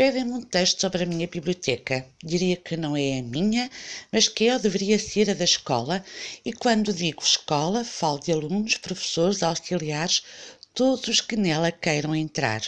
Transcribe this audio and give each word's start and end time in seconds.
Pedem-me 0.00 0.32
um 0.32 0.40
texto 0.40 0.80
sobre 0.80 1.02
a 1.02 1.06
minha 1.06 1.26
biblioteca. 1.26 2.06
Diria 2.24 2.56
que 2.56 2.74
não 2.74 2.96
é 2.96 3.18
a 3.18 3.22
minha, 3.22 3.70
mas 4.10 4.28
que 4.28 4.50
ou 4.50 4.58
deveria 4.58 4.98
ser 4.98 5.28
a 5.28 5.34
da 5.34 5.44
escola, 5.44 6.02
e 6.42 6.54
quando 6.54 6.90
digo 6.90 7.22
escola, 7.22 7.84
falo 7.84 8.18
de 8.18 8.32
alunos, 8.32 8.78
professores, 8.78 9.42
auxiliares, 9.42 10.22
todos 10.72 11.06
os 11.06 11.20
que 11.20 11.36
nela 11.36 11.70
queiram 11.70 12.16
entrar. 12.16 12.62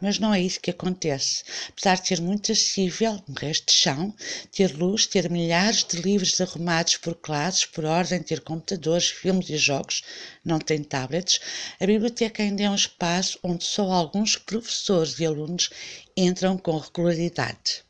Mas 0.00 0.18
não 0.18 0.34
é 0.34 0.40
isso 0.40 0.60
que 0.60 0.70
acontece. 0.70 1.42
Apesar 1.70 1.96
de 1.96 2.08
ser 2.08 2.20
muito 2.20 2.52
acessível, 2.52 3.22
um 3.26 3.32
resto 3.32 3.66
de 3.66 3.72
chão, 3.72 4.14
ter 4.52 4.76
luz, 4.76 5.06
ter 5.06 5.30
milhares 5.30 5.84
de 5.84 5.96
livros 6.02 6.38
arrumados 6.40 6.98
por 6.98 7.14
classes, 7.14 7.64
por 7.64 7.86
ordem, 7.86 8.22
ter 8.22 8.40
computadores, 8.40 9.08
filmes 9.08 9.48
e 9.48 9.56
jogos, 9.56 10.02
não 10.44 10.58
tem 10.58 10.82
tablets, 10.82 11.40
a 11.80 11.86
biblioteca 11.86 12.42
ainda 12.42 12.64
é 12.64 12.70
um 12.70 12.74
espaço 12.74 13.38
onde 13.42 13.64
só 13.64 13.90
alguns 13.90 14.36
professores 14.36 15.18
e 15.18 15.24
alunos 15.24 15.70
entram 16.14 16.58
com 16.58 16.76
regularidade. 16.76 17.85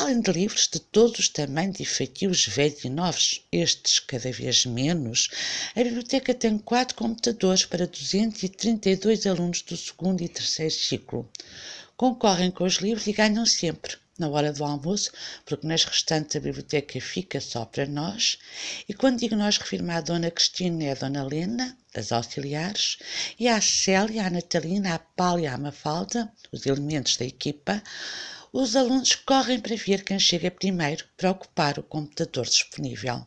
Além 0.00 0.20
de 0.20 0.30
livros 0.30 0.68
de 0.72 0.78
todos 0.78 1.18
os 1.18 1.28
tamanhos 1.28 1.80
e 1.80 1.84
feitios 1.84 2.46
velhos 2.46 2.84
e 2.84 2.88
novos, 2.88 3.44
estes 3.50 3.98
cada 3.98 4.30
vez 4.30 4.64
menos, 4.64 5.28
a 5.74 5.82
biblioteca 5.82 6.32
tem 6.32 6.56
quatro 6.56 6.94
computadores 6.94 7.64
para 7.64 7.84
232 7.84 9.26
alunos 9.26 9.60
do 9.62 9.76
segundo 9.76 10.22
e 10.22 10.28
terceiro 10.28 10.72
ciclo. 10.72 11.28
Concorrem 11.96 12.52
com 12.52 12.62
os 12.62 12.76
livros 12.76 13.08
e 13.08 13.12
ganham 13.12 13.44
sempre, 13.44 13.96
na 14.16 14.28
hora 14.28 14.52
do 14.52 14.64
almoço, 14.64 15.10
porque 15.44 15.66
nas 15.66 15.82
restantes 15.82 16.36
a 16.36 16.40
biblioteca 16.40 17.00
fica 17.00 17.40
só 17.40 17.64
para 17.64 17.84
nós. 17.84 18.38
E 18.88 18.94
quando 18.94 19.18
digo 19.18 19.34
nós, 19.34 19.58
refirmo 19.58 19.90
à 19.90 20.00
Dona 20.00 20.30
Cristina 20.30 20.84
e 20.84 20.90
à 20.90 20.94
Dona 20.94 21.24
Lena, 21.24 21.76
as 21.92 22.12
auxiliares, 22.12 22.98
e 23.36 23.48
à 23.48 23.60
Célia, 23.60 24.26
à 24.26 24.30
Natalina, 24.30 24.94
à 24.94 24.98
Pália 25.00 25.48
e 25.48 25.48
à 25.48 25.58
Mafalda, 25.58 26.32
os 26.52 26.66
elementos 26.66 27.16
da 27.16 27.24
equipa, 27.24 27.82
os 28.52 28.74
alunos 28.74 29.14
correm 29.14 29.60
para 29.60 29.76
ver 29.76 30.02
quem 30.04 30.18
chega 30.18 30.50
primeiro 30.50 31.04
para 31.16 31.30
ocupar 31.30 31.78
o 31.78 31.82
computador 31.82 32.46
disponível. 32.46 33.26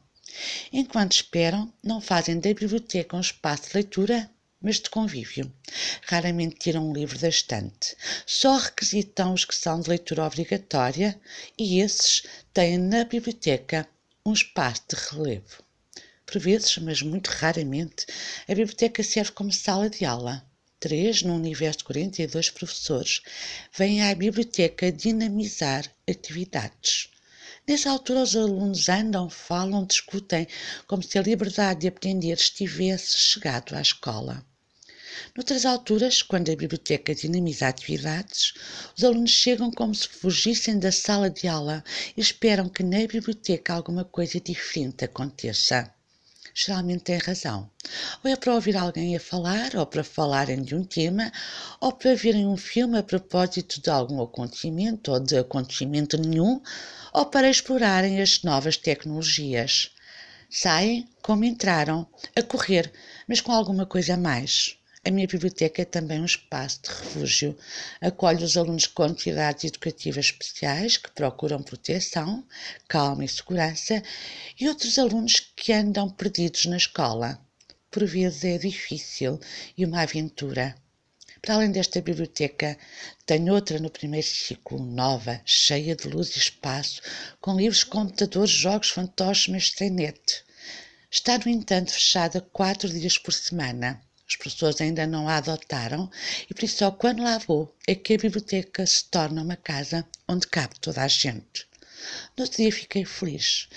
Enquanto 0.71 1.13
esperam, 1.13 1.71
não 1.83 2.01
fazem 2.01 2.39
da 2.39 2.53
biblioteca 2.53 3.17
um 3.17 3.21
espaço 3.21 3.69
de 3.69 3.75
leitura, 3.75 4.29
mas 4.61 4.79
de 4.79 4.89
convívio. 4.89 5.51
Raramente 6.07 6.55
tiram 6.55 6.89
um 6.89 6.93
livro 6.93 7.17
da 7.17 7.29
estante. 7.29 7.95
Só 8.25 8.57
requisitam 8.57 9.33
os 9.33 9.43
que 9.43 9.55
são 9.55 9.79
de 9.79 9.89
leitura 9.89 10.25
obrigatória 10.25 11.19
e 11.57 11.79
esses 11.79 12.23
têm 12.53 12.77
na 12.77 13.03
biblioteca 13.03 13.87
um 14.25 14.33
espaço 14.33 14.83
de 14.89 14.95
relevo. 14.95 15.63
Por 16.25 16.39
vezes, 16.39 16.77
mas 16.77 17.01
muito 17.01 17.27
raramente, 17.27 18.05
a 18.47 18.55
biblioteca 18.55 19.03
serve 19.03 19.31
como 19.31 19.51
sala 19.51 19.89
de 19.89 20.05
aula 20.05 20.45
três 20.81 21.21
no 21.21 21.35
universo 21.35 21.77
de 21.77 21.85
42 21.85 22.49
professores, 22.49 23.21
vêm 23.77 24.01
à 24.01 24.15
biblioteca 24.15 24.91
dinamizar 24.91 25.85
atividades. 26.09 27.07
Nessa 27.67 27.91
altura, 27.91 28.23
os 28.23 28.35
alunos 28.35 28.89
andam, 28.89 29.29
falam, 29.29 29.85
discutem, 29.85 30.47
como 30.87 31.03
se 31.03 31.19
a 31.19 31.21
liberdade 31.21 31.81
de 31.81 31.87
aprender 31.87 32.33
estivesse 32.33 33.15
chegado 33.15 33.75
à 33.75 33.81
escola. 33.81 34.43
Noutras 35.35 35.65
alturas, 35.67 36.23
quando 36.23 36.49
a 36.51 36.55
biblioteca 36.55 37.13
dinamiza 37.13 37.67
atividades, 37.67 38.53
os 38.97 39.03
alunos 39.03 39.29
chegam 39.29 39.69
como 39.69 39.93
se 39.93 40.07
fugissem 40.07 40.79
da 40.79 40.91
sala 40.91 41.29
de 41.29 41.47
aula 41.47 41.83
e 42.17 42.21
esperam 42.21 42.67
que 42.67 42.81
na 42.81 43.05
biblioteca 43.05 43.73
alguma 43.73 44.03
coisa 44.03 44.39
diferente 44.39 45.05
aconteça 45.05 45.93
geralmente 46.53 47.03
tem 47.03 47.17
razão. 47.17 47.69
Ou 48.23 48.31
é 48.31 48.35
para 48.35 48.53
ouvir 48.53 48.75
alguém 48.75 49.15
a 49.15 49.19
falar, 49.19 49.75
ou 49.75 49.85
para 49.85 50.03
falarem 50.03 50.61
de 50.61 50.75
um 50.75 50.83
tema, 50.83 51.31
ou 51.79 51.91
para 51.91 52.15
verem 52.15 52.47
um 52.47 52.57
filme 52.57 52.97
a 52.97 53.03
propósito 53.03 53.81
de 53.81 53.89
algum 53.89 54.21
acontecimento 54.21 55.11
ou 55.11 55.19
de 55.19 55.37
acontecimento 55.37 56.17
nenhum, 56.17 56.61
ou 57.13 57.25
para 57.25 57.49
explorarem 57.49 58.21
as 58.21 58.43
novas 58.43 58.77
tecnologias. 58.77 59.91
Saem 60.49 61.07
como 61.21 61.45
entraram, 61.45 62.05
a 62.35 62.41
correr, 62.41 62.91
mas 63.27 63.39
com 63.39 63.51
alguma 63.51 63.85
coisa 63.85 64.15
a 64.15 64.17
mais. 64.17 64.80
A 65.03 65.09
minha 65.09 65.25
biblioteca 65.25 65.81
é 65.81 65.85
também 65.85 66.21
um 66.21 66.25
espaço 66.25 66.83
de 66.83 66.89
refúgio. 66.89 67.57
Acolhe 67.99 68.43
os 68.43 68.55
alunos 68.55 68.85
com 68.85 69.01
atividades 69.01 69.63
educativas 69.63 70.25
especiais 70.25 70.95
que 70.95 71.09
procuram 71.09 71.63
proteção, 71.63 72.45
calma 72.87 73.25
e 73.25 73.27
segurança 73.27 74.03
e 74.59 74.69
outros 74.69 74.99
alunos 74.99 75.39
que 75.55 75.73
andam 75.73 76.07
perdidos 76.07 76.67
na 76.67 76.77
escola. 76.77 77.43
Por 77.89 78.05
vezes 78.05 78.43
é 78.43 78.59
difícil 78.59 79.39
e 79.75 79.83
uma 79.85 80.03
aventura. 80.03 80.75
Para 81.41 81.55
além 81.55 81.71
desta 81.71 81.99
biblioteca, 81.99 82.77
tenho 83.25 83.55
outra 83.55 83.79
no 83.79 83.89
primeiro 83.89 84.27
ciclo, 84.27 84.77
nova, 84.85 85.41
cheia 85.43 85.95
de 85.95 86.07
luz 86.07 86.35
e 86.35 86.39
espaço, 86.39 87.01
com 87.39 87.57
livros, 87.57 87.83
computadores, 87.83 88.51
jogos, 88.51 88.91
fantoches, 88.91 89.47
mas 89.47 89.71
sem. 89.71 89.95
Está, 91.09 91.39
no 91.39 91.49
entanto, 91.49 91.91
fechada 91.91 92.39
quatro 92.39 92.87
dias 92.87 93.17
por 93.17 93.33
semana. 93.33 93.99
As 94.31 94.37
pessoas 94.37 94.79
ainda 94.79 95.05
não 95.05 95.27
a 95.27 95.35
adotaram 95.35 96.09
e 96.49 96.53
por 96.53 96.63
isso 96.63 96.77
só 96.77 96.89
quando 96.89 97.21
lá 97.21 97.37
vou 97.37 97.75
é 97.85 97.93
que 97.93 98.13
a 98.13 98.17
biblioteca 98.17 98.87
se 98.87 99.03
torna 99.03 99.41
uma 99.41 99.57
casa 99.57 100.07
onde 100.25 100.47
cabe 100.47 100.79
toda 100.79 101.03
a 101.03 101.07
gente. 101.09 101.67
No 102.37 102.45
outro 102.45 102.55
dia 102.55 102.71
fiquei 102.71 103.03
feliz. 103.03 103.67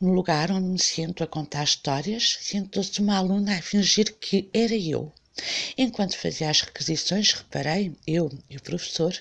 No 0.00 0.14
lugar 0.14 0.50
onde 0.50 0.68
me 0.68 0.78
sento 0.78 1.22
a 1.22 1.26
contar 1.26 1.64
histórias, 1.64 2.38
sentou-se 2.40 2.98
uma 2.98 3.18
aluna 3.18 3.58
a 3.58 3.60
fingir 3.60 4.16
que 4.18 4.48
era 4.54 4.74
eu. 4.74 5.12
Enquanto 5.76 6.16
fazia 6.16 6.48
as 6.48 6.62
requisições, 6.62 7.34
reparei, 7.34 7.94
eu 8.06 8.30
e 8.48 8.56
o 8.56 8.62
professor, 8.62 9.12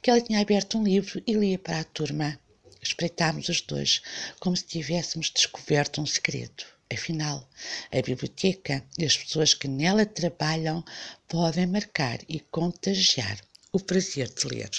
que 0.00 0.08
ela 0.08 0.20
tinha 0.20 0.40
aberto 0.40 0.78
um 0.78 0.84
livro 0.84 1.20
e 1.26 1.32
lia 1.32 1.58
para 1.58 1.80
a 1.80 1.84
turma. 1.84 2.38
Espreitámos 2.80 3.48
os 3.48 3.60
dois, 3.60 4.02
como 4.38 4.56
se 4.56 4.64
tivéssemos 4.64 5.32
descoberto 5.32 6.00
um 6.00 6.06
segredo. 6.06 6.77
Afinal, 6.90 7.48
a 7.92 8.00
biblioteca 8.00 8.82
e 8.98 9.04
as 9.04 9.16
pessoas 9.16 9.52
que 9.52 9.68
nela 9.68 10.06
trabalham 10.06 10.82
podem 11.28 11.66
marcar 11.66 12.18
e 12.28 12.40
contagiar 12.40 13.38
o 13.72 13.78
prazer 13.78 14.32
de 14.32 14.46
ler. 14.46 14.70